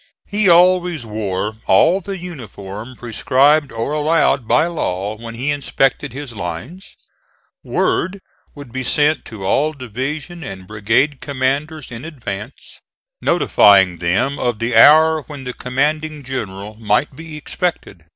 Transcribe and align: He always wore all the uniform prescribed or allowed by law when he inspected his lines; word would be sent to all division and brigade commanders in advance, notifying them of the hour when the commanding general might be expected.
He 0.25 0.49
always 0.49 1.05
wore 1.05 1.57
all 1.67 2.01
the 2.01 2.17
uniform 2.17 2.95
prescribed 2.95 3.71
or 3.71 3.93
allowed 3.93 4.47
by 4.47 4.65
law 4.65 5.15
when 5.15 5.35
he 5.35 5.51
inspected 5.51 6.11
his 6.11 6.33
lines; 6.35 6.95
word 7.63 8.17
would 8.55 8.71
be 8.71 8.83
sent 8.83 9.25
to 9.25 9.45
all 9.45 9.73
division 9.73 10.43
and 10.43 10.65
brigade 10.65 11.21
commanders 11.21 11.91
in 11.91 12.03
advance, 12.03 12.79
notifying 13.21 13.99
them 13.99 14.39
of 14.39 14.57
the 14.57 14.75
hour 14.75 15.21
when 15.21 15.43
the 15.43 15.53
commanding 15.53 16.23
general 16.23 16.75
might 16.77 17.15
be 17.15 17.37
expected. 17.37 18.05